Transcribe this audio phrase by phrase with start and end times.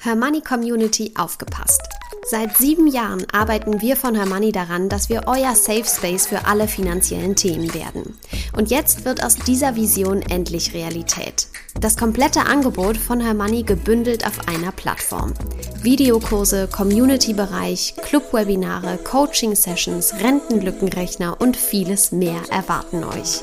[0.00, 1.82] Hermoney Community aufgepasst.
[2.30, 6.68] Seit sieben Jahren arbeiten wir von Hermoney daran, dass wir euer Safe Space für alle
[6.68, 8.16] finanziellen Themen werden.
[8.56, 11.48] Und jetzt wird aus dieser Vision endlich Realität.
[11.80, 15.34] Das komplette Angebot von Hermoney gebündelt auf einer Plattform.
[15.82, 23.42] Videokurse, Community-Bereich, Club-Webinare, Coaching-Sessions, Rentenlückenrechner und vieles mehr erwarten euch.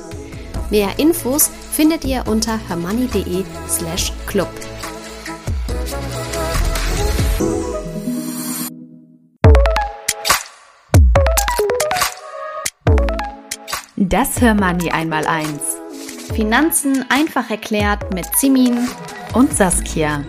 [0.70, 4.50] Mehr Infos findet ihr unter hermoney.de slash club.
[14.08, 15.78] Das Hörmoney einmal eins.
[16.36, 18.88] Finanzen einfach erklärt mit Simin
[19.34, 20.24] und Saskia.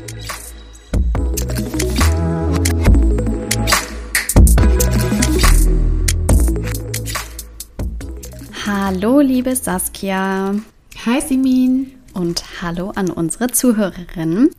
[8.67, 10.55] Hallo, liebe Saskia.
[11.05, 11.99] Hi, Simin.
[12.15, 14.53] Und hallo an unsere Zuhörerinnen.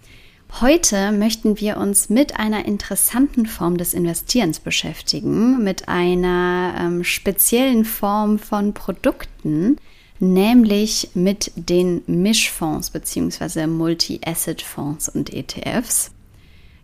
[0.60, 7.86] Heute möchten wir uns mit einer interessanten Form des Investierens beschäftigen, mit einer ähm, speziellen
[7.86, 9.78] Form von Produkten,
[10.20, 13.68] nämlich mit den Mischfonds bzw.
[13.68, 16.10] Multi-Asset-Fonds und ETFs.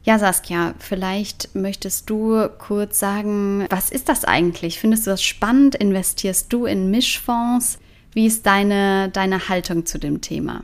[0.04, 4.78] Ja, Saskia, vielleicht möchtest du kurz sagen, was ist das eigentlich?
[4.78, 5.74] Findest du das spannend?
[5.74, 7.80] Investierst du in Mischfonds?
[8.14, 10.64] Wie ist deine, deine Haltung zu dem Thema?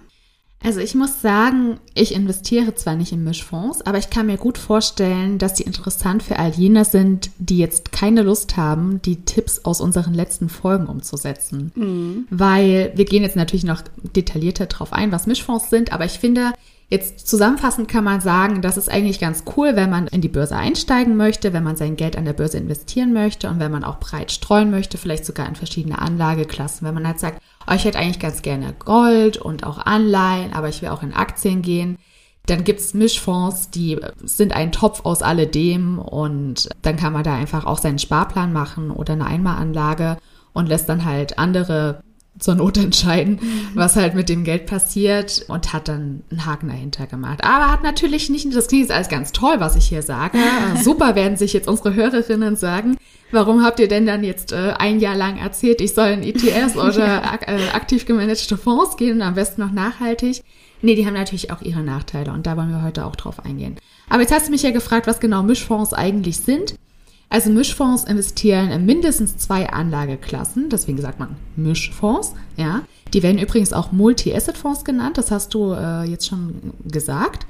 [0.62, 4.58] Also ich muss sagen, ich investiere zwar nicht in Mischfonds, aber ich kann mir gut
[4.58, 9.64] vorstellen, dass die interessant für all jene sind, die jetzt keine Lust haben, die Tipps
[9.64, 11.72] aus unseren letzten Folgen umzusetzen.
[11.76, 12.28] Mhm.
[12.30, 13.84] Weil wir gehen jetzt natürlich noch
[14.16, 16.52] detaillierter drauf ein, was Mischfonds sind, aber ich finde,
[16.92, 20.56] Jetzt zusammenfassend kann man sagen, das ist eigentlich ganz cool, wenn man in die Börse
[20.56, 24.00] einsteigen möchte, wenn man sein Geld an der Börse investieren möchte und wenn man auch
[24.00, 26.88] breit streuen möchte, vielleicht sogar in verschiedene Anlageklassen.
[26.88, 30.70] Wenn man halt sagt, oh, ich hätte eigentlich ganz gerne Gold und auch Anleihen, aber
[30.70, 32.00] ich will auch in Aktien gehen,
[32.48, 37.68] dann gibt's Mischfonds, die sind ein Topf aus alledem und dann kann man da einfach
[37.68, 40.18] auch seinen Sparplan machen oder eine Einmalanlage
[40.54, 42.02] und lässt dann halt andere
[42.40, 43.70] zur Not entscheiden, mhm.
[43.76, 47.44] was halt mit dem Geld passiert und hat dann einen Haken dahinter gemacht.
[47.44, 50.38] Aber hat natürlich nicht, das klingt jetzt alles ganz toll, was ich hier sage.
[50.84, 52.98] Super werden sich jetzt unsere Hörerinnen sagen.
[53.32, 56.76] Warum habt ihr denn dann jetzt äh, ein Jahr lang erzählt, ich soll in ETFs
[56.78, 60.44] oder ak äh, aktiv gemanagte Fonds gehen und am besten noch nachhaltig?
[60.82, 63.76] Nee, die haben natürlich auch ihre Nachteile und da wollen wir heute auch drauf eingehen.
[64.10, 66.76] Aber jetzt hast du mich ja gefragt, was genau Mischfonds eigentlich sind.
[67.30, 72.82] Also Mischfonds investieren in mindestens zwei Anlageklassen, deswegen sagt man Mischfonds, ja.
[73.14, 77.46] Die werden übrigens auch Multi-Asset-Fonds genannt, das hast du äh, jetzt schon gesagt.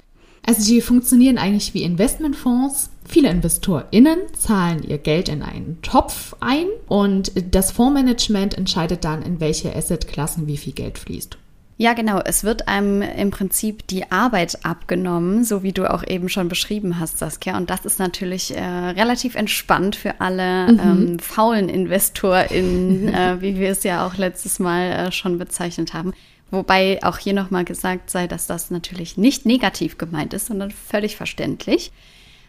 [0.46, 2.90] Also die funktionieren eigentlich wie Investmentfonds.
[3.06, 9.40] Viele InvestorInnen zahlen ihr Geld in einen Topf ein und das Fondsmanagement entscheidet dann, in
[9.40, 11.38] welche Assetklassen wie viel Geld fließt.
[11.82, 12.20] Ja, genau.
[12.20, 17.00] Es wird einem im Prinzip die Arbeit abgenommen, so wie du auch eben schon beschrieben
[17.00, 17.56] hast, Saskia.
[17.56, 20.80] Und das ist natürlich äh, relativ entspannt für alle mhm.
[20.80, 26.12] ähm, faulen InvestorInnen, äh, wie wir es ja auch letztes Mal äh, schon bezeichnet haben.
[26.52, 31.16] Wobei auch hier nochmal gesagt sei, dass das natürlich nicht negativ gemeint ist, sondern völlig
[31.16, 31.94] verständlich.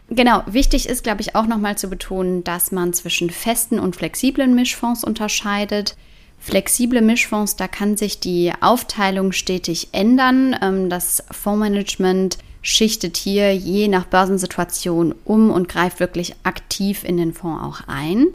[0.08, 4.56] Genau, wichtig ist, glaube ich, auch nochmal zu betonen, dass man zwischen festen und flexiblen
[4.56, 5.96] Mischfonds unterscheidet.
[6.40, 10.56] Flexible Mischfonds, da kann sich die Aufteilung stetig ändern.
[10.60, 17.34] Ähm, das Fondsmanagement schichtet hier je nach Börsensituation um und greift wirklich aktiv in den
[17.34, 18.28] Fonds auch ein.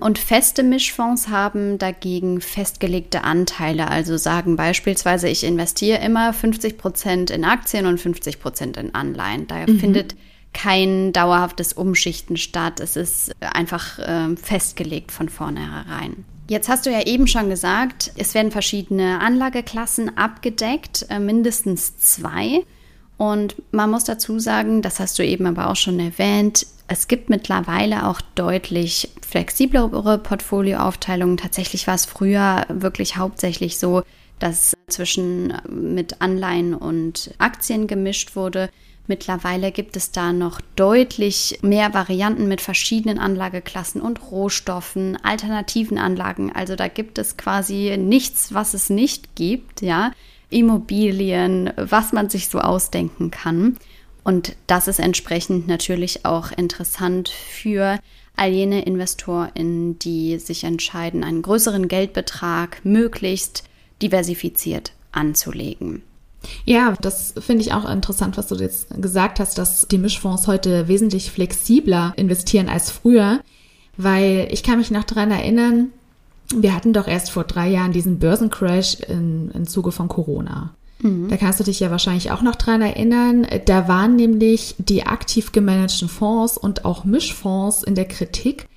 [0.00, 7.30] Und feste Mischfonds haben dagegen festgelegte Anteile, also sagen beispielsweise, ich investiere immer 50 Prozent
[7.30, 9.46] in Aktien und 50 Prozent in Anleihen.
[9.46, 9.78] Da mhm.
[9.78, 10.16] findet
[10.52, 12.80] kein dauerhaftes Umschichten statt.
[12.80, 16.24] Es ist einfach äh, festgelegt von vornherein.
[16.46, 22.64] Jetzt hast du ja eben schon gesagt, es werden verschiedene Anlageklassen abgedeckt, äh, mindestens zwei.
[23.16, 27.30] Und man muss dazu sagen, das hast du eben aber auch schon erwähnt, es gibt
[27.30, 31.38] mittlerweile auch deutlich flexiblere Portfolioaufteilungen.
[31.38, 34.02] Tatsächlich war es früher wirklich hauptsächlich so,
[34.38, 38.68] dass zwischen äh, mit Anleihen und Aktien gemischt wurde.
[39.06, 46.50] Mittlerweile gibt es da noch deutlich mehr Varianten mit verschiedenen Anlageklassen und Rohstoffen, alternativen Anlagen.
[46.52, 50.12] Also da gibt es quasi nichts, was es nicht gibt, ja.
[50.48, 53.76] Immobilien, was man sich so ausdenken kann.
[54.22, 57.98] Und das ist entsprechend natürlich auch interessant für
[58.36, 63.64] all jene InvestorInnen, die sich entscheiden, einen größeren Geldbetrag möglichst
[64.00, 66.02] diversifiziert anzulegen.
[66.64, 70.88] Ja, das finde ich auch interessant, was du jetzt gesagt hast, dass die Mischfonds heute
[70.88, 73.40] wesentlich flexibler investieren als früher,
[73.96, 75.90] weil ich kann mich noch daran erinnern,
[76.54, 80.74] wir hatten doch erst vor drei Jahren diesen Börsencrash in, im Zuge von Corona.
[81.00, 81.28] Mhm.
[81.28, 83.46] Da kannst du dich ja wahrscheinlich auch noch dran erinnern.
[83.64, 88.68] Da waren nämlich die aktiv gemanagten Fonds und auch Mischfonds in der Kritik,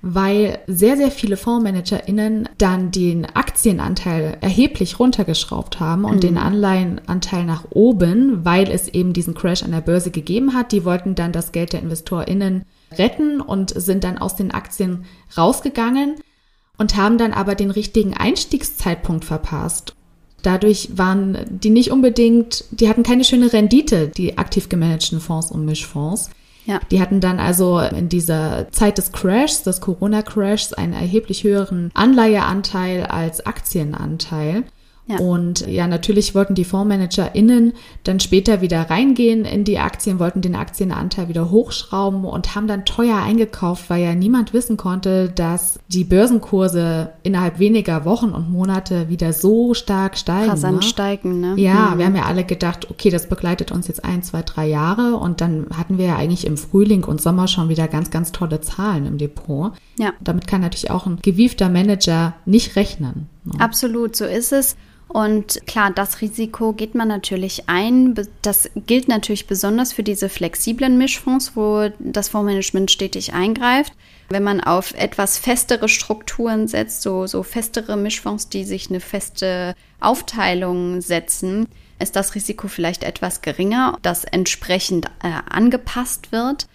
[0.00, 6.20] weil sehr, sehr viele FondsmanagerInnen dann den Aktienanteil erheblich runtergeschraubt haben und mhm.
[6.20, 10.72] den Anleihenanteil nach oben, weil es eben diesen Crash an der Börse gegeben hat.
[10.72, 12.64] Die wollten dann das Geld der InvestorInnen
[12.96, 15.04] retten und sind dann aus den Aktien
[15.36, 16.16] rausgegangen
[16.78, 19.94] und haben dann aber den richtigen Einstiegszeitpunkt verpasst.
[20.42, 25.64] Dadurch waren die nicht unbedingt, die hatten keine schöne Rendite, die aktiv gemanagten Fonds und
[25.64, 26.30] Mischfonds.
[26.68, 26.80] Ja.
[26.90, 33.06] Die hatten dann also in dieser Zeit des Crashs, des Corona-Crashs, einen erheblich höheren Anleiheanteil
[33.06, 34.64] als Aktienanteil.
[35.08, 35.18] Ja.
[35.18, 37.72] Und ja, natürlich wollten die FondsmanagerInnen
[38.04, 42.84] dann später wieder reingehen in die Aktien, wollten den Aktienanteil wieder hochschrauben und haben dann
[42.84, 49.08] teuer eingekauft, weil ja niemand wissen konnte, dass die Börsenkurse innerhalb weniger Wochen und Monate
[49.08, 50.50] wieder so stark steigen.
[50.50, 50.82] Rasant ne?
[50.82, 51.54] steigen, ne?
[51.56, 51.98] Ja, mhm.
[51.98, 55.40] wir haben ja alle gedacht, okay, das begleitet uns jetzt ein, zwei, drei Jahre und
[55.40, 59.06] dann hatten wir ja eigentlich im Frühling und Sommer schon wieder ganz, ganz tolle Zahlen
[59.06, 59.72] im Depot.
[59.98, 60.12] Ja.
[60.20, 63.28] Damit kann natürlich auch ein gewiefter Manager nicht rechnen.
[63.44, 63.58] Ne?
[63.58, 64.76] Absolut, so ist es.
[65.08, 68.14] Und klar, das Risiko geht man natürlich ein.
[68.42, 73.94] Das gilt natürlich besonders für diese flexiblen Mischfonds, wo das Fondsmanagement stetig eingreift.
[74.28, 79.74] Wenn man auf etwas festere Strukturen setzt, so, so festere Mischfonds, die sich eine feste
[80.00, 81.66] Aufteilung setzen,
[81.98, 86.68] ist das Risiko vielleicht etwas geringer, das entsprechend äh, angepasst wird.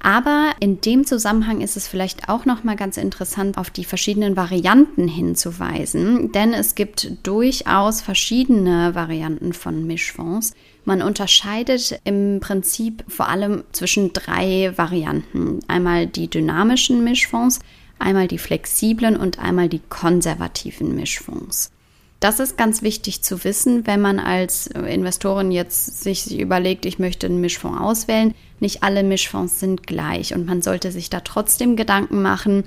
[0.00, 4.36] Aber in dem Zusammenhang ist es vielleicht auch noch mal ganz interessant, auf die verschiedenen
[4.36, 10.54] Varianten hinzuweisen, denn es gibt durchaus verschiedene Varianten von Mischfonds.
[10.84, 15.60] Man unterscheidet im Prinzip vor allem zwischen drei Varianten.
[15.66, 17.58] Einmal die dynamischen Mischfonds,
[17.98, 21.70] einmal die flexiblen und einmal die konservativen Mischfonds.
[22.20, 27.26] Das ist ganz wichtig zu wissen, wenn man als Investorin jetzt sich überlegt, ich möchte
[27.26, 28.34] einen Mischfonds auswählen.
[28.58, 32.64] Nicht alle Mischfonds sind gleich und man sollte sich da trotzdem Gedanken machen.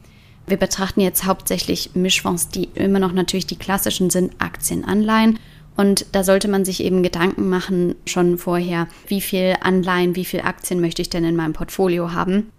[0.48, 5.38] Wir betrachten jetzt hauptsächlich Mischfonds, die immer noch natürlich die klassischen sind, Aktien, Anleihen.
[5.76, 10.42] Und da sollte man sich eben Gedanken machen, schon vorher, wie viel Anleihen, wie viel
[10.42, 12.52] Aktien möchte ich denn in meinem Portfolio haben.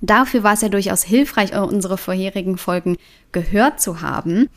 [0.00, 2.96] Dafür war es ja durchaus hilfreich, unsere vorherigen Folgen
[3.30, 4.48] gehört zu haben.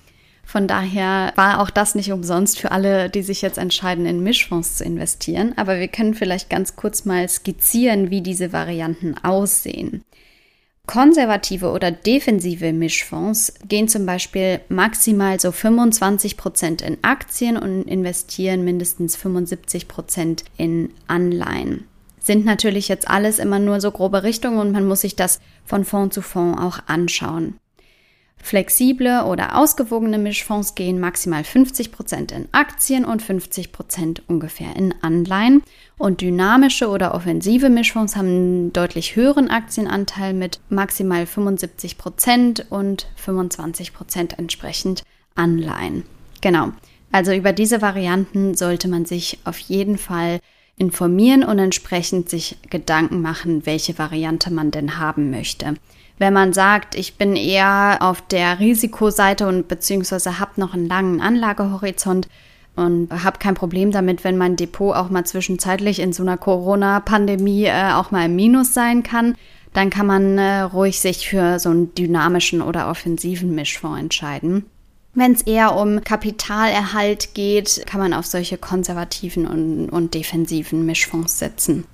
[0.45, 4.77] Von daher war auch das nicht umsonst für alle, die sich jetzt entscheiden, in Mischfonds
[4.77, 5.53] zu investieren.
[5.57, 10.03] Aber wir können vielleicht ganz kurz mal skizzieren, wie diese Varianten aussehen.
[10.85, 18.63] Konservative oder defensive Mischfonds gehen zum Beispiel maximal so 25 Prozent in Aktien und investieren
[18.63, 21.87] mindestens 75 Prozent in Anleihen.
[22.19, 25.85] Sind natürlich jetzt alles immer nur so grobe Richtungen und man muss sich das von
[25.85, 27.55] Fonds zu Fonds auch anschauen.
[28.45, 34.93] Flexible oder ausgewogene Mischfonds gehen maximal 50 Prozent in Aktien und 50 Prozent ungefähr in
[35.01, 35.63] Anleihen.
[35.97, 43.07] Und dynamische oder offensive Mischfonds haben einen deutlich höheren Aktienanteil mit maximal 75 Prozent und
[43.15, 45.01] 25 Prozent entsprechend
[45.33, 46.03] Anleihen.
[46.41, 46.69] Genau.
[47.11, 50.39] Also über diese Varianten sollte man sich auf jeden Fall
[50.77, 55.77] informieren und entsprechend sich Gedanken machen, welche Variante man denn haben möchte.
[56.17, 61.19] Wenn man sagt, ich bin eher auf der Risikoseite und beziehungsweise habe noch einen langen
[61.19, 62.29] Anlagehorizont
[62.75, 67.65] und habe kein Problem damit, wenn mein Depot auch mal zwischenzeitlich in so einer Corona-Pandemie
[67.65, 69.35] äh, auch mal im Minus sein kann,
[69.73, 74.65] dann kann man äh, ruhig sich für so einen dynamischen oder offensiven Mischfonds entscheiden.
[75.13, 81.39] Wenn es eher um Kapitalerhalt geht, kann man auf solche konservativen und, und defensiven Mischfonds
[81.39, 81.85] setzen.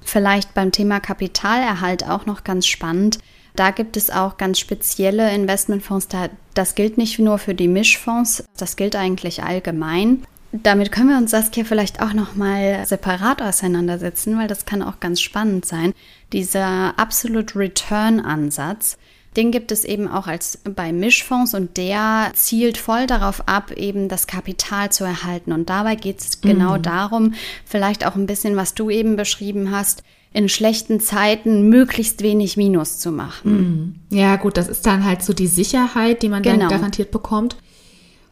[0.00, 3.18] Vielleicht beim Thema Kapitalerhalt auch noch ganz spannend.
[3.56, 6.08] Da gibt es auch ganz spezielle Investmentfonds.
[6.54, 10.24] das gilt nicht nur für die Mischfonds, das gilt eigentlich allgemein.
[10.52, 14.98] Damit können wir uns Saskia vielleicht auch noch mal separat auseinandersetzen, weil das kann auch
[14.98, 15.92] ganz spannend sein.
[16.32, 18.98] Dieser Absolute Return Ansatz,
[19.36, 24.08] den gibt es eben auch als bei Mischfonds und der zielt voll darauf ab, eben
[24.08, 25.52] das Kapital zu erhalten.
[25.52, 26.82] Und dabei geht es genau mhm.
[26.82, 32.56] darum, vielleicht auch ein bisschen, was du eben beschrieben hast, in schlechten Zeiten möglichst wenig
[32.56, 33.96] Minus zu machen.
[34.10, 34.16] Mhm.
[34.16, 36.58] Ja, gut, das ist dann halt so die Sicherheit, die man genau.
[36.58, 37.56] dann garantiert bekommt.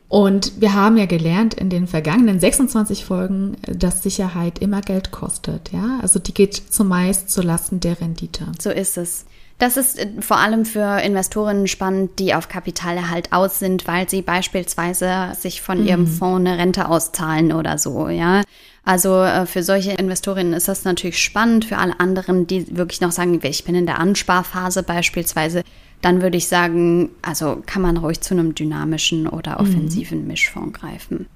[0.09, 5.71] Und wir haben ja gelernt in den vergangenen 26 Folgen, dass Sicherheit immer Geld kostet.
[5.71, 8.47] Ja, also die geht zumeist zu Lasten der Rendite.
[8.59, 9.26] So ist es.
[9.59, 14.23] Das ist äh, vor allem für Investorinnen spannend, die auf Kapitalerhalt aus sind, weil sie
[14.23, 16.07] beispielsweise sich von ihrem mhm.
[16.07, 18.43] Fonds eine Rente auszahlen oder so, ja.
[18.85, 21.67] Also äh, für solche Investorinnen ist das natürlich spannend.
[21.67, 25.62] Für alle anderen, die wirklich noch sagen, ich bin in der Ansparphase beispielsweise,
[26.00, 29.67] dann würde ich sagen, also kann man ruhig zu einem dynamischen oder mhm.
[29.67, 30.29] offensiven mhm.
[30.29, 31.27] Mischfonds greifen.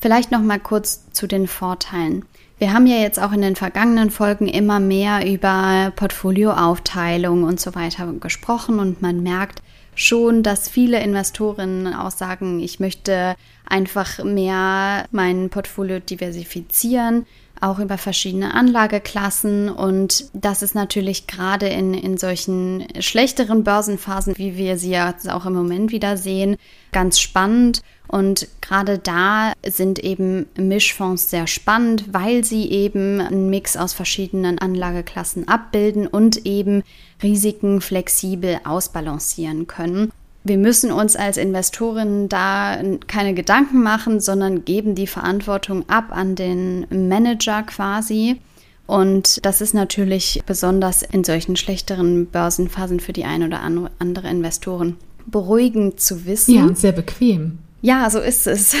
[0.00, 2.26] Vielleicht noch mal kurz zu den Vorteilen.
[2.58, 7.74] Wir haben ja jetzt auch in den vergangenen Folgen immer mehr über Portfolioaufteilung und so
[7.74, 9.60] weiter gesprochen und man merkt
[9.96, 13.34] schon, dass viele Investorinnen auch sagen, ich möchte
[13.66, 17.26] einfach mehr mein Portfolio diversifizieren,
[17.60, 19.68] auch über verschiedene Anlageklassen.
[19.68, 25.46] Und das ist natürlich gerade in, in solchen schlechteren Börsenphasen, wie wir sie ja auch
[25.46, 26.56] im Moment wieder sehen,
[26.92, 27.82] ganz spannend.
[28.06, 34.58] Und gerade da sind eben Mischfonds sehr spannend, weil sie eben einen Mix aus verschiedenen
[34.58, 36.82] Anlageklassen abbilden und eben
[37.22, 40.12] Risiken flexibel ausbalancieren können.
[40.44, 46.34] Wir müssen uns als Investorinnen da keine Gedanken machen, sondern geben die Verantwortung ab an
[46.34, 48.40] den Manager quasi.
[48.86, 54.98] Und das ist natürlich besonders in solchen schlechteren Börsenphasen für die ein oder andere Investoren
[55.26, 56.54] beruhigend zu wissen.
[56.54, 57.58] Ja, und sehr bequem.
[57.80, 58.74] Ja, so ist es.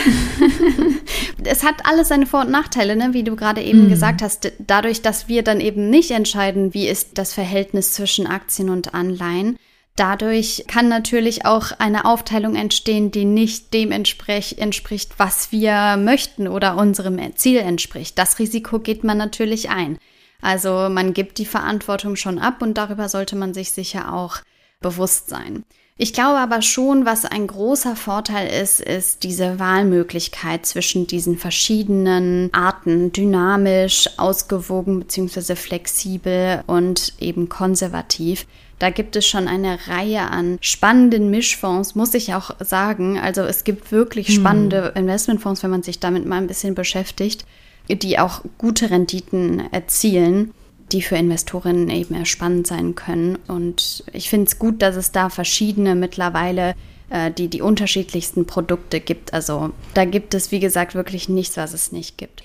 [1.44, 3.10] es hat alles seine Vor- und Nachteile, ne?
[3.12, 3.88] wie du gerade eben mm.
[3.90, 4.52] gesagt hast.
[4.66, 9.58] Dadurch, dass wir dann eben nicht entscheiden, wie ist das Verhältnis zwischen Aktien und Anleihen,
[9.96, 16.76] dadurch kann natürlich auch eine Aufteilung entstehen, die nicht dem entspricht, was wir möchten oder
[16.76, 18.18] unserem Ziel entspricht.
[18.18, 19.98] Das Risiko geht man natürlich ein.
[20.40, 24.38] Also man gibt die Verantwortung schon ab und darüber sollte man sich sicher auch
[24.80, 25.64] bewusst sein.
[25.96, 32.52] Ich glaube aber schon, was ein großer Vorteil ist, ist diese Wahlmöglichkeit zwischen diesen verschiedenen
[32.52, 35.54] Arten, dynamisch, ausgewogen bzw.
[35.54, 38.44] flexibel und eben konservativ.
[38.78, 43.18] Da gibt es schon eine Reihe an spannenden Mischfonds, muss ich auch sagen.
[43.18, 44.34] Also es gibt wirklich hm.
[44.34, 45.02] spannende hm.
[45.02, 47.44] Investmentfonds, wenn man sich damit mal ein bisschen beschäftigt,
[47.88, 50.52] die auch gute Renditen erzielen
[50.92, 53.38] die für Investorinnen eben spannend sein können.
[53.48, 56.74] Und ich finde es gut, dass es da verschiedene mittlerweile
[57.10, 59.34] äh, die die unterschiedlichsten Produkte gibt.
[59.34, 62.42] Also da gibt es, wie gesagt, wirklich nichts, was es nicht gibt.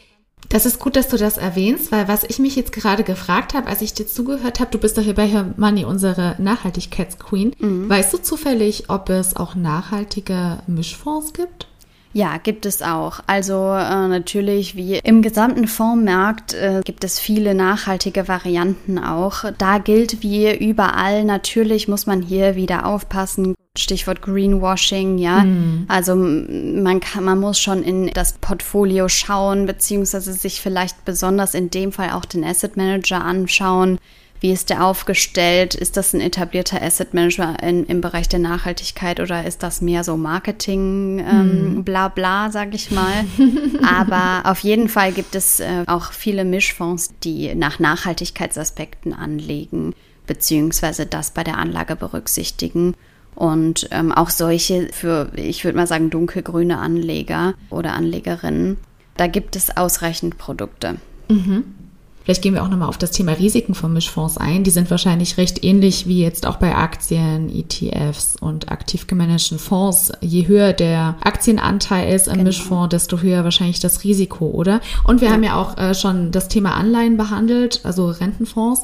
[0.50, 3.68] Das ist gut, dass du das erwähnst, weil was ich mich jetzt gerade gefragt habe,
[3.68, 7.54] als ich dir zugehört habe, du bist doch hier bei Herr Money unsere Nachhaltigkeitsqueen.
[7.60, 7.88] Mhm.
[7.88, 11.68] Weißt du zufällig, ob es auch nachhaltige Mischfonds gibt?
[12.12, 13.20] Ja, gibt es auch.
[13.28, 19.44] Also äh, natürlich, wie im gesamten Fondsmarkt äh, gibt es viele nachhaltige Varianten auch.
[19.60, 23.54] Da gilt wie überall, natürlich muss man hier wieder aufpassen.
[23.80, 25.44] Stichwort Greenwashing, ja.
[25.44, 25.86] Mm.
[25.88, 31.70] Also man kann, man muss schon in das Portfolio schauen, beziehungsweise sich vielleicht besonders in
[31.70, 34.00] dem Fall auch den Asset Manager anschauen
[34.42, 35.76] wie ist der aufgestellt?
[35.76, 40.04] Ist das ein etablierter Asset Manager in, im Bereich der Nachhaltigkeit oder ist das mehr
[40.04, 41.84] so Marketing, ähm, hm.
[41.84, 43.26] bla bla, sag ich mal?
[43.84, 49.94] Aber auf jeden Fall gibt es äh, auch viele Mischfonds, die nach Nachhaltigkeitsaspekten anlegen,
[50.26, 52.96] beziehungsweise das bei der Anlage berücksichtigen.
[53.40, 58.76] Und ähm, auch solche für, ich würde mal sagen, dunkelgrüne Anleger oder Anlegerinnen.
[59.16, 60.98] Da gibt es ausreichend Produkte.
[61.30, 61.64] Mhm.
[62.26, 64.66] Vielleicht gehen wir auch nochmal auf das Thema Risiken von Mischfonds ein.
[64.66, 70.12] Die sind wahrscheinlich recht ähnlich wie jetzt auch bei Aktien, ETFs und aktiv gemanagten Fonds.
[70.20, 72.44] Je höher der Aktienanteil ist im genau.
[72.44, 74.82] Mischfonds, desto höher wahrscheinlich das Risiko, oder?
[75.06, 75.34] Und wir ja.
[75.34, 78.84] haben ja auch äh, schon das Thema Anleihen behandelt, also Rentenfonds.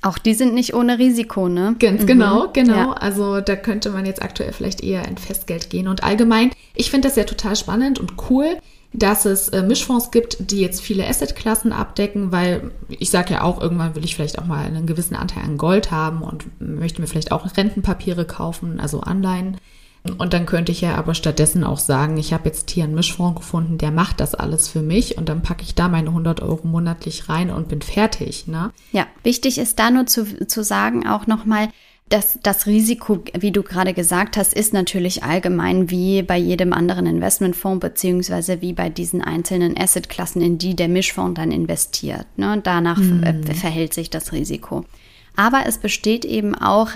[0.00, 1.74] Auch die sind nicht ohne Risiko, ne?
[1.78, 2.52] Ganz genau, mhm.
[2.52, 2.76] genau.
[2.76, 2.92] Ja.
[2.92, 5.88] Also da könnte man jetzt aktuell vielleicht eher in Festgeld gehen.
[5.88, 8.58] Und allgemein, ich finde das ja total spannend und cool
[8.92, 13.60] dass es äh, Mischfonds gibt, die jetzt viele Assetklassen abdecken, weil ich sage ja auch,
[13.60, 17.06] irgendwann will ich vielleicht auch mal einen gewissen Anteil an Gold haben und möchte mir
[17.06, 19.58] vielleicht auch Rentenpapiere kaufen, also Anleihen.
[20.16, 23.40] Und dann könnte ich ja aber stattdessen auch sagen, ich habe jetzt hier einen Mischfonds
[23.40, 26.66] gefunden, der macht das alles für mich und dann packe ich da meine 100 Euro
[26.66, 28.46] monatlich rein und bin fertig.
[28.46, 28.70] Ne?
[28.92, 31.68] Ja, wichtig ist da nur zu, zu sagen auch nochmal,
[32.08, 37.04] das, das Risiko, wie du gerade gesagt hast, ist natürlich allgemein wie bei jedem anderen
[37.04, 42.26] Investmentfonds beziehungsweise wie bei diesen einzelnen Assetklassen, in die der Mischfonds dann investiert.
[42.36, 42.60] Ne?
[42.62, 43.44] Danach mhm.
[43.44, 44.86] verhält sich das Risiko.
[45.36, 46.88] Aber es besteht eben auch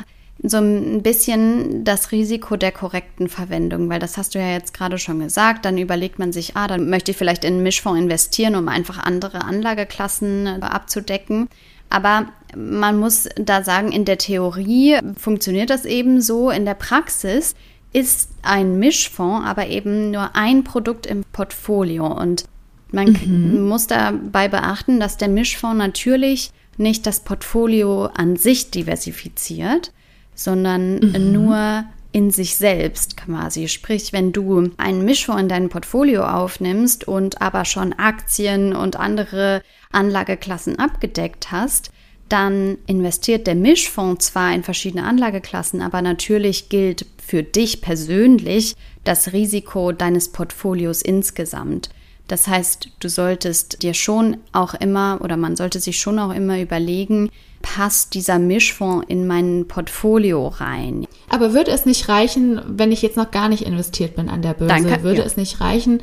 [0.42, 4.98] so ein bisschen das Risiko der korrekten Verwendung, weil das hast du ja jetzt gerade
[4.98, 5.64] schon gesagt.
[5.64, 8.98] Dann überlegt man sich, ah, dann möchte ich vielleicht in einen Mischfonds investieren, um einfach
[8.98, 11.48] andere Anlageklassen äh, abzudecken.
[11.90, 17.54] Aber man muss da sagen, in der Theorie funktioniert das eben so, in der Praxis
[17.92, 22.44] ist ein Mischfonds aber eben nur ein Produkt im Portfolio und
[22.90, 23.68] man mhm.
[23.68, 29.92] muss dabei beachten, dass der Mischfonds natürlich nicht das Portfolio an sich diversifiziert,
[30.34, 31.32] sondern mhm.
[31.32, 33.68] nur in sich selbst quasi.
[33.68, 39.62] Sprich, wenn du einen Mischfonds in dein Portfolio aufnimmst und aber schon Aktien und andere
[39.90, 41.90] Anlageklassen abgedeckt hast,
[42.28, 48.74] dann investiert der Mischfonds zwar in verschiedene Anlageklassen, aber natürlich gilt für dich persönlich
[49.04, 51.90] das Risiko deines Portfolios insgesamt.
[52.28, 56.60] Das heißt, du solltest dir schon auch immer oder man sollte sich schon auch immer
[56.60, 57.30] überlegen,
[57.62, 61.06] passt dieser Mischfonds in mein Portfolio rein?
[61.30, 64.54] Aber würde es nicht reichen, wenn ich jetzt noch gar nicht investiert bin an der
[64.54, 64.74] Börse?
[64.74, 65.26] Danke, würde ja.
[65.26, 66.00] es nicht reichen,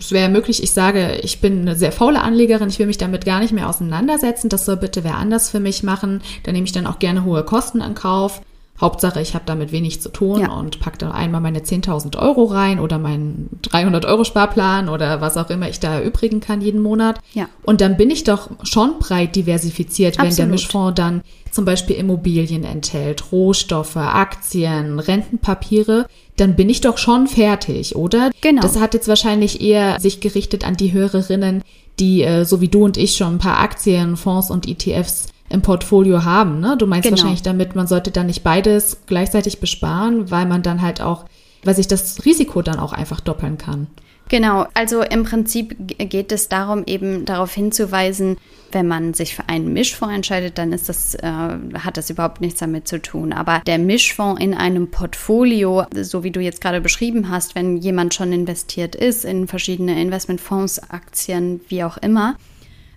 [0.00, 3.26] es wäre möglich, ich sage, ich bin eine sehr faule Anlegerin, ich will mich damit
[3.26, 6.22] gar nicht mehr auseinandersetzen, das soll bitte wer anders für mich machen.
[6.42, 8.40] Da nehme ich dann auch gerne hohe Kosten in Kauf.
[8.80, 10.52] Hauptsache, ich habe damit wenig zu tun ja.
[10.52, 15.36] und packe da einmal meine 10.000 Euro rein oder meinen 300 Euro Sparplan oder was
[15.36, 17.20] auch immer ich da erübrigen kann jeden Monat.
[17.34, 17.48] Ja.
[17.62, 20.30] Und dann bin ich doch schon breit diversifiziert, Absolut.
[20.30, 26.06] wenn der Mischfonds dann zum Beispiel Immobilien enthält, Rohstoffe, Aktien, Rentenpapiere
[26.40, 28.30] dann bin ich doch schon fertig, oder?
[28.40, 28.62] Genau.
[28.62, 31.62] Das hat jetzt wahrscheinlich eher sich gerichtet an die Hörerinnen,
[31.98, 35.62] die äh, so wie du und ich schon ein paar Aktien, Fonds und ETFs im
[35.62, 36.60] Portfolio haben.
[36.60, 36.76] Ne?
[36.78, 37.16] Du meinst genau.
[37.16, 41.26] wahrscheinlich damit, man sollte dann nicht beides gleichzeitig besparen, weil man dann halt auch,
[41.64, 43.88] weil sich das Risiko dann auch einfach doppeln kann.
[44.30, 48.36] Genau, also im Prinzip geht es darum, eben darauf hinzuweisen,
[48.70, 52.60] wenn man sich für einen Mischfonds entscheidet, dann ist das, äh, hat das überhaupt nichts
[52.60, 53.32] damit zu tun.
[53.32, 58.14] Aber der Mischfonds in einem Portfolio, so wie du jetzt gerade beschrieben hast, wenn jemand
[58.14, 62.36] schon investiert ist in verschiedene Investmentfonds, Aktien, wie auch immer,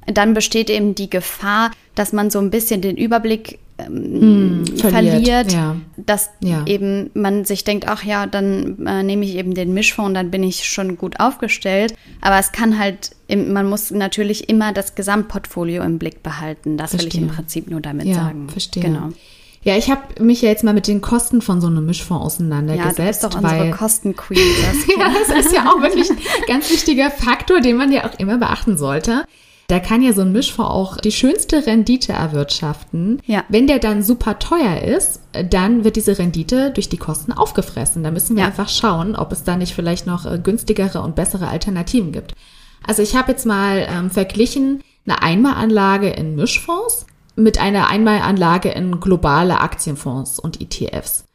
[0.05, 5.13] dann besteht eben die Gefahr, dass man so ein bisschen den Überblick ähm, hm, verliert,
[5.13, 5.75] verliert ja.
[5.97, 6.65] dass ja.
[6.65, 10.31] eben man sich denkt, ach ja, dann äh, nehme ich eben den Mischfonds und dann
[10.31, 11.95] bin ich schon gut aufgestellt.
[12.21, 16.77] Aber es kann halt, man muss natürlich immer das Gesamtportfolio im Blick behalten.
[16.77, 17.13] Das verstehe.
[17.13, 18.49] will ich im Prinzip nur damit ja, sagen.
[18.49, 18.83] Verstehe.
[18.83, 19.09] Genau.
[19.63, 22.99] Ja, ich habe mich ja jetzt mal mit den Kosten von so einem Mischfonds auseinandergesetzt.
[22.99, 24.39] Ja, das ist doch unsere Kostenqueen.
[24.99, 28.37] ja, das ist ja auch wirklich ein ganz wichtiger Faktor, den man ja auch immer
[28.37, 29.25] beachten sollte.
[29.73, 33.19] Da kann ja so ein Mischfonds auch die schönste Rendite erwirtschaften.
[33.25, 33.43] Ja.
[33.49, 38.03] Wenn der dann super teuer ist, dann wird diese Rendite durch die Kosten aufgefressen.
[38.03, 38.49] Da müssen wir ja.
[38.49, 42.35] einfach schauen, ob es da nicht vielleicht noch äh, günstigere und bessere Alternativen gibt.
[42.85, 48.99] Also ich habe jetzt mal ähm, verglichen eine Einmalanlage in Mischfonds mit einer Einmalanlage in
[48.99, 51.25] globale Aktienfonds und ETFs.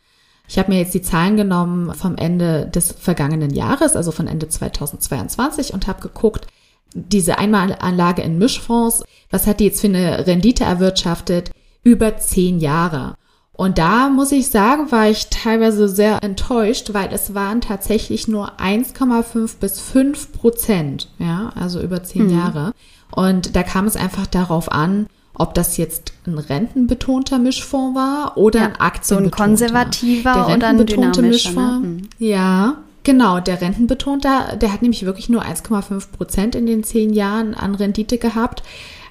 [0.47, 4.49] Ich habe mir jetzt die Zahlen genommen vom Ende des vergangenen Jahres, also von Ende
[4.49, 6.47] 2022 und habe geguckt,
[6.95, 11.51] diese Einmalanlage in Mischfonds, was hat die jetzt für eine Rendite erwirtschaftet?
[11.83, 13.15] Über zehn Jahre.
[13.53, 18.61] Und da muss ich sagen, war ich teilweise sehr enttäuscht, weil es waren tatsächlich nur
[18.61, 22.39] 1,5 bis 5 Prozent, ja, also über zehn mhm.
[22.39, 22.73] Jahre.
[23.11, 28.61] Und da kam es einfach darauf an, ob das jetzt ein rentenbetonter Mischfonds war oder
[28.61, 29.37] ja, ein aktienbetonter.
[29.37, 31.23] So ein konservativer oder ein dynamischer.
[31.23, 31.29] Ne?
[31.29, 32.03] Mischfonds, ne?
[32.19, 37.55] Ja, Genau, der rentenbetonter, der hat nämlich wirklich nur 1,5 Prozent in den zehn Jahren
[37.55, 38.63] an Rendite gehabt.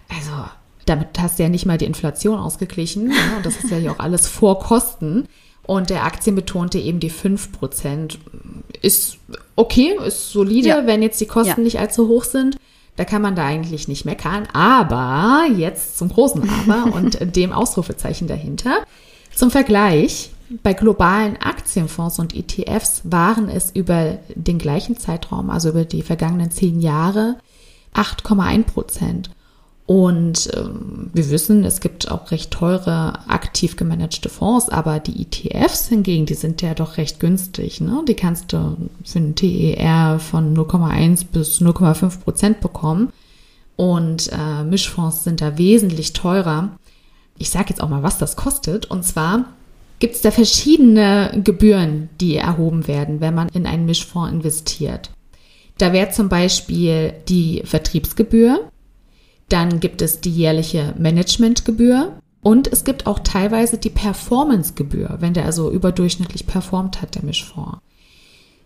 [0.10, 0.32] Also
[0.86, 3.12] damit hast du ja nicht mal die Inflation ausgeglichen.
[3.12, 5.28] Ja, und das ist ja hier auch alles vor Kosten.
[5.64, 8.20] Und der Aktienbetonte eben die 5 Prozent.
[8.82, 9.18] Ist
[9.56, 10.86] okay, ist solide, ja.
[10.86, 11.64] wenn jetzt die Kosten ja.
[11.64, 12.58] nicht allzu hoch sind.
[12.96, 14.48] Da kann man da eigentlich nicht meckern.
[14.54, 18.84] Aber jetzt zum großen Aber und dem Ausrufezeichen dahinter.
[19.36, 20.32] Zum Vergleich,
[20.64, 26.52] bei globalen Aktienfonds und ETFs waren es über den gleichen Zeitraum, also über die vergangenen
[26.52, 27.38] zehn Jahre,
[27.94, 29.30] 8,1 Prozent.
[29.86, 35.88] Und ähm, wir wissen, es gibt auch recht teure, aktiv gemanagte Fonds, aber die ETFs
[35.88, 37.80] hingegen, die sind ja doch recht günstig.
[37.80, 38.04] Ne?
[38.06, 43.14] Die kannst du für einen TER von 0,1 bis 0,5 Prozent bekommen.
[43.78, 46.72] Und äh, Mischfonds sind da wesentlich teurer.
[47.38, 48.88] Ich sage jetzt auch mal, was das kostet.
[48.88, 49.46] Und zwar
[50.00, 55.12] gibt es da verschiedene Gebühren, die erhoben werden, wenn man in einen Mischfonds investiert.
[55.78, 58.70] Da wäre zum Beispiel die Vertriebsgebühr,
[59.50, 65.46] dann gibt es die jährliche Managementgebühr und es gibt auch teilweise die Performancegebühr, wenn der
[65.46, 67.80] also überdurchschnittlich performt hat, der Mischfonds.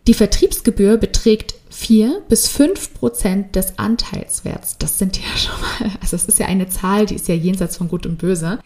[0.08, 4.78] Die Vertriebsgebühr beträgt vier bis fünf Prozent des Anteilswerts.
[4.80, 7.78] Das sind ja schon mal, also es ist ja eine Zahl, die ist ja jenseits
[7.78, 8.60] von Gut und Böse.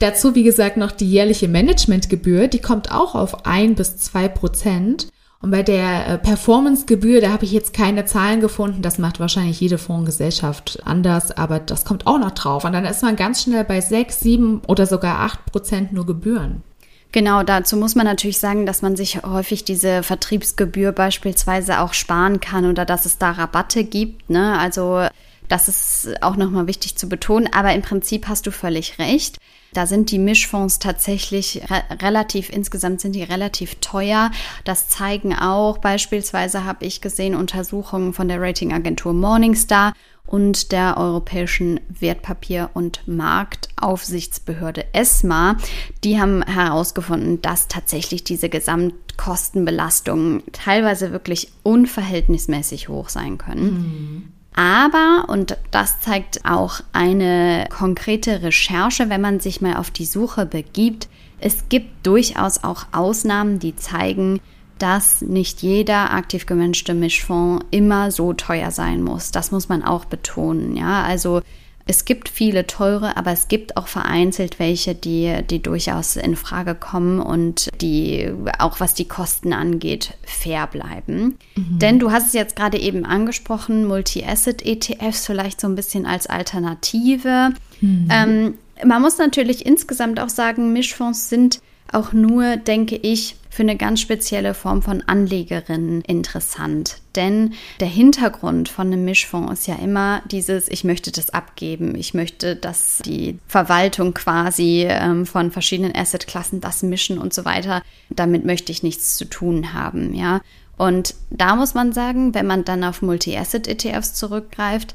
[0.00, 5.08] Dazu, wie gesagt, noch die jährliche Managementgebühr, die kommt auch auf ein bis zwei Prozent.
[5.40, 8.82] Und bei der äh, Performancegebühr, da habe ich jetzt keine Zahlen gefunden.
[8.82, 12.64] Das macht wahrscheinlich jede Fondsgesellschaft anders, aber das kommt auch noch drauf.
[12.64, 16.62] Und dann ist man ganz schnell bei sechs, sieben oder sogar acht Prozent nur Gebühren.
[17.10, 22.38] Genau, dazu muss man natürlich sagen, dass man sich häufig diese Vertriebsgebühr beispielsweise auch sparen
[22.40, 24.28] kann oder dass es da Rabatte gibt.
[24.28, 24.58] Ne?
[24.58, 25.06] Also
[25.48, 27.48] das ist auch nochmal wichtig zu betonen.
[27.52, 29.38] Aber im Prinzip hast du völlig recht.
[29.72, 34.30] Da sind die Mischfonds tatsächlich re relativ, insgesamt sind die relativ teuer.
[34.64, 39.92] Das zeigen auch beispielsweise, habe ich gesehen, Untersuchungen von der Ratingagentur Morningstar
[40.28, 45.56] und der Europäischen Wertpapier- und Marktaufsichtsbehörde ESMA.
[46.04, 53.62] Die haben herausgefunden, dass tatsächlich diese Gesamtkostenbelastungen teilweise wirklich unverhältnismäßig hoch sein können.
[53.62, 54.32] Mhm.
[54.58, 60.46] Aber, und das zeigt auch eine konkrete Recherche, wenn man sich mal auf die Suche
[60.46, 64.40] begibt, es gibt durchaus auch Ausnahmen, die zeigen,
[64.80, 69.30] dass nicht jeder aktiv gemanagte Mischfonds immer so teuer sein muss.
[69.30, 70.76] Das muss man auch betonen.
[70.76, 71.40] Ja, also
[71.88, 76.74] es gibt viele teure, aber es gibt auch vereinzelt welche, die, die durchaus in Frage
[76.74, 81.38] kommen und die auch was die Kosten angeht, fair bleiben.
[81.56, 81.78] Mhm.
[81.78, 87.54] Denn du hast es jetzt gerade eben angesprochen, Multi-Asset-ETFs vielleicht so ein bisschen als Alternative.
[87.80, 88.08] Mhm.
[88.12, 93.76] Ähm, man muss natürlich insgesamt auch sagen, Mischfonds sind auch nur, denke ich, für eine
[93.76, 96.98] ganz spezielle Form von Anlegerinnen interessant.
[97.16, 102.14] Denn der Hintergrund von einem Mischfonds ist ja immer dieses, ich möchte das abgeben, ich
[102.14, 107.82] möchte, dass die Verwaltung quasi ähm, von verschiedenen Assetklassen das mischen und so weiter.
[108.10, 110.40] Damit möchte ich nichts zu tun haben, ja.
[110.76, 114.94] Und da muss man sagen, wenn man dann auf Multi-Asset-ETFs zurückgreift,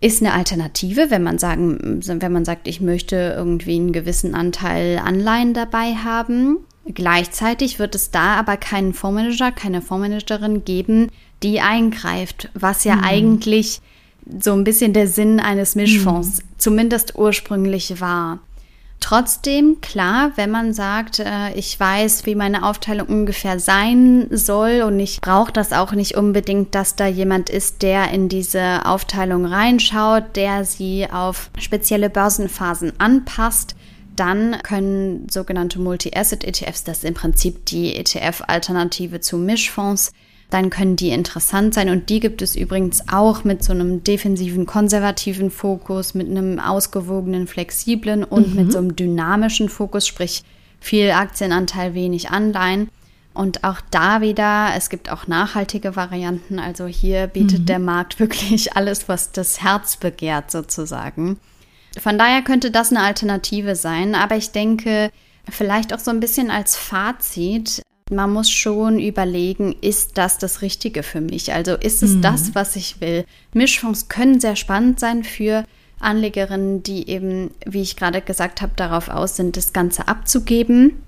[0.00, 4.98] ist eine Alternative, wenn man sagen, wenn man sagt, ich möchte irgendwie einen gewissen Anteil
[4.98, 6.56] Anleihen dabei haben.
[6.86, 11.08] Gleichzeitig wird es da aber keinen Fondsmanager, keine Fondsmanagerin geben,
[11.42, 13.04] die eingreift, was ja mhm.
[13.04, 13.80] eigentlich
[14.40, 16.48] so ein bisschen der Sinn eines Mischfonds mhm.
[16.58, 18.38] zumindest ursprünglich war.
[19.00, 25.00] Trotzdem, klar, wenn man sagt, äh, ich weiß, wie meine Aufteilung ungefähr sein soll und
[25.00, 30.36] ich brauche das auch nicht unbedingt, dass da jemand ist, der in diese Aufteilung reinschaut,
[30.36, 33.74] der sie auf spezielle Börsenphasen anpasst,
[34.20, 40.12] dann können sogenannte Multi-Asset-ETFs, das ist im Prinzip die ETF-Alternative zu Mischfonds,
[40.50, 41.88] dann können die interessant sein.
[41.88, 47.46] Und die gibt es übrigens auch mit so einem defensiven, konservativen Fokus, mit einem ausgewogenen,
[47.46, 48.56] flexiblen und mhm.
[48.56, 50.42] mit so einem dynamischen Fokus, sprich
[50.80, 52.90] viel Aktienanteil, wenig Anleihen.
[53.32, 56.58] Und auch da wieder, es gibt auch nachhaltige Varianten.
[56.58, 57.66] Also hier bietet mhm.
[57.66, 61.38] der Markt wirklich alles, was das Herz begehrt, sozusagen.
[61.98, 64.14] Von daher könnte das eine Alternative sein.
[64.14, 65.10] Aber ich denke,
[65.48, 71.02] vielleicht auch so ein bisschen als Fazit, man muss schon überlegen, ist das das Richtige
[71.02, 71.52] für mich?
[71.52, 72.22] Also ist es mhm.
[72.22, 73.24] das, was ich will?
[73.52, 75.64] Mischfonds können sehr spannend sein für
[76.00, 81.02] Anlegerinnen, die eben, wie ich gerade gesagt habe, darauf aus sind, das Ganze abzugeben.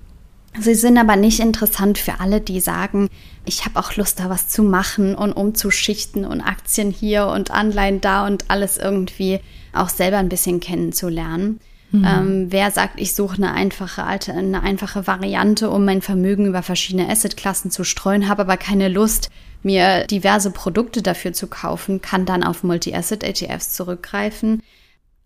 [0.59, 3.09] Sie sind aber nicht interessant für alle, die sagen,
[3.45, 8.01] ich habe auch Lust, da was zu machen und umzuschichten und Aktien hier und Anleihen
[8.01, 9.39] da und alles irgendwie
[9.73, 11.59] auch selber ein bisschen kennenzulernen.
[11.91, 12.05] Mhm.
[12.07, 16.63] Ähm, wer sagt, ich suche eine einfache, alte, eine einfache Variante, um mein Vermögen über
[16.63, 19.29] verschiedene Assetklassen zu streuen, habe aber keine Lust,
[19.63, 24.61] mir diverse Produkte dafür zu kaufen, kann dann auf Multi-Asset-ETFs zurückgreifen.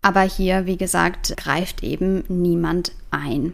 [0.00, 3.52] Aber hier, wie gesagt, greift eben niemand ein.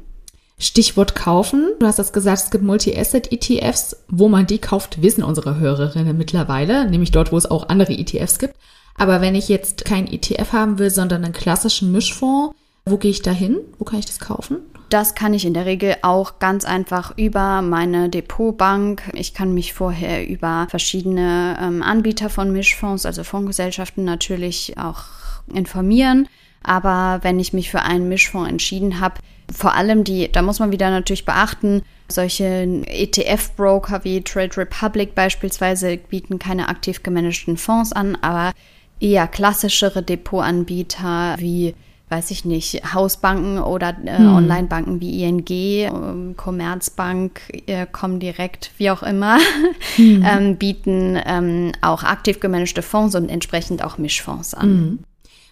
[0.58, 1.72] Stichwort kaufen.
[1.80, 4.04] Du hast das gesagt, es gibt Multi-Asset-ETFs.
[4.08, 8.38] Wo man die kauft, wissen unsere Hörerinnen mittlerweile, nämlich dort, wo es auch andere ETFs
[8.38, 8.54] gibt.
[8.96, 12.54] Aber wenn ich jetzt kein ETF haben will, sondern einen klassischen Mischfonds,
[12.86, 13.58] wo gehe ich da hin?
[13.78, 14.58] Wo kann ich das kaufen?
[14.90, 19.10] Das kann ich in der Regel auch ganz einfach über meine Depotbank.
[19.14, 25.04] Ich kann mich vorher über verschiedene ähm, Anbieter von Mischfonds, also Fondsgesellschaften natürlich auch
[25.52, 26.28] informieren.
[26.62, 29.16] Aber wenn ich mich für einen Mischfonds entschieden habe,
[29.52, 32.44] vor allem die, da muss man wieder natürlich beachten, solche
[32.86, 38.52] ETF-Broker wie Trade Republic beispielsweise bieten keine aktiv gemanagten Fonds an, aber
[39.00, 41.74] eher klassischere Depotanbieter wie
[42.10, 44.36] weiß ich nicht, Hausbanken oder äh, hm.
[44.36, 45.90] Onlinebanken wie ING, äh,
[46.36, 49.38] Commerzbank, äh, Comdirect, wie auch immer,
[49.96, 50.24] hm.
[50.26, 54.68] ähm, bieten ähm, auch aktiv gemanagte Fonds und entsprechend auch Mischfonds an.
[54.68, 54.98] Hm.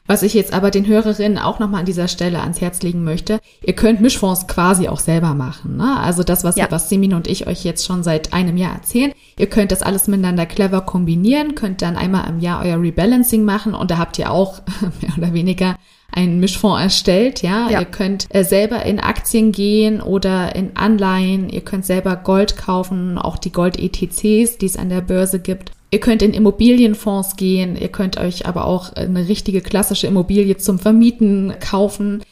[0.06, 3.40] Was ich jetzt aber den Hörerinnen auch nochmal an dieser Stelle ans Herz legen möchte,
[3.62, 5.76] ihr könnt Mischfonds quasi auch selber machen.
[5.76, 5.96] Ne?
[6.00, 6.66] Also das, was, ja.
[6.70, 10.08] was Semin und ich euch jetzt schon seit einem Jahr erzählen, ihr könnt das alles
[10.08, 14.32] miteinander clever kombinieren, könnt dann einmal im Jahr euer Rebalancing machen und da habt ihr
[14.32, 14.60] auch
[15.00, 15.76] mehr oder weniger
[16.12, 17.70] einen Mischfonds erstellt, ja.
[17.70, 17.80] ja.
[17.80, 21.48] Ihr könnt äh, selber in Aktien gehen oder in Anleihen.
[21.48, 25.72] Ihr könnt selber Gold kaufen, auch die Gold-ETCs, die es an der Börse gibt.
[25.92, 27.76] Ihr könnt in Immobilienfonds gehen.
[27.76, 32.22] Ihr könnt euch aber auch eine richtige klassische Immobilie zum Vermieten kaufen.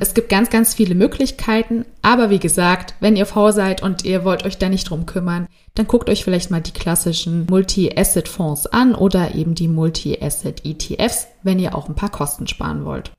[0.00, 1.84] Es gibt ganz, ganz viele Möglichkeiten.
[2.02, 5.46] Aber wie gesagt, wenn ihr faul seid und ihr wollt euch da nicht drum kümmern,
[5.76, 11.76] dann guckt euch vielleicht mal die klassischen Multi-Asset-Fonds an oder eben die Multi-Asset-ETFs, wenn ihr
[11.76, 13.12] auch ein paar Kosten sparen wollt.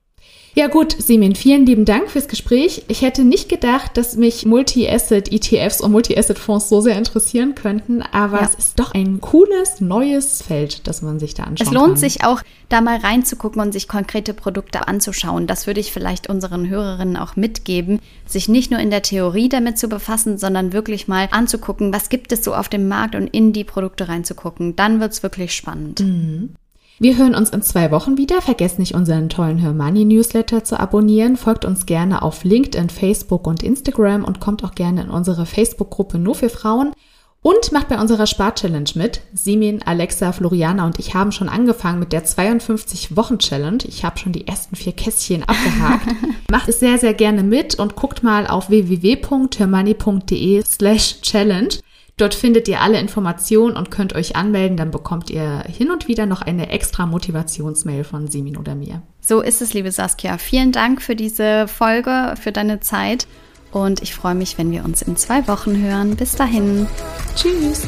[0.58, 2.86] Ja gut, Simin, vielen lieben Dank fürs Gespräch.
[2.88, 8.46] Ich hätte nicht gedacht, dass mich Multi-Asset-ETFs und Multi-Asset-Fonds so sehr interessieren könnten, aber ja.
[8.46, 11.68] es ist doch ein cooles, neues Feld, das man sich da anschaut.
[11.68, 11.98] Es lohnt kann.
[11.98, 15.46] sich auch, da mal reinzugucken und sich konkrete Produkte anzuschauen.
[15.46, 19.78] Das würde ich vielleicht unseren Hörerinnen auch mitgeben, sich nicht nur in der Theorie damit
[19.78, 23.52] zu befassen, sondern wirklich mal anzugucken, was gibt es so auf dem Markt und in
[23.52, 24.78] die Produkte reinzugucken.
[24.78, 26.00] Dann wird es wirklich spannend.
[26.00, 26.56] Mhm.
[26.98, 28.42] Wir hören uns in zwei Wochen wieder.
[28.42, 31.36] Vergesst nicht, unseren tollen Her Money Newsletter zu abonnieren.
[31.36, 36.18] Folgt uns gerne auf LinkedIn, Facebook und Instagram und kommt auch gerne in unsere Facebook-Gruppe
[36.18, 36.94] nur für Frauen.
[37.42, 39.22] Und macht bei unserer Spar-Challenge mit.
[39.34, 43.84] Simin, Alexa, Floriana und ich haben schon angefangen mit der 52-Wochen-Challenge.
[43.88, 46.08] Ich habe schon die ersten vier Kästchen abgehakt.
[46.50, 51.76] macht es sehr, sehr gerne mit und guckt mal auf www.hermoney.de slash challenge.
[52.18, 54.78] Dort findet ihr alle Informationen und könnt euch anmelden.
[54.78, 59.02] Dann bekommt ihr hin und wieder noch eine extra Motivationsmail von Simin oder mir.
[59.20, 60.38] So ist es, liebe Saskia.
[60.38, 63.28] Vielen Dank für diese Folge, für deine Zeit.
[63.74, 66.16] Und ich freue mich, wenn wir uns in zwei Wochen hören.
[66.16, 66.88] Bis dahin.
[67.36, 67.86] Tschüss.